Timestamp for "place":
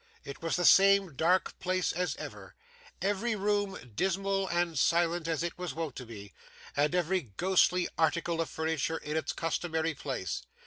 1.59-1.91, 9.93-10.41